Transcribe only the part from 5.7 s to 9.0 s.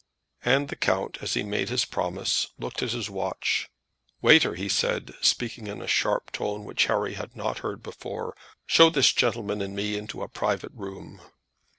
a sharp tone which Harry had not heard before, "show